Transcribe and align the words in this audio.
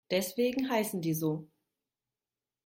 Deswegen 0.09 0.67
heißen 0.71 0.99
die 1.03 1.13
so. 1.13 1.47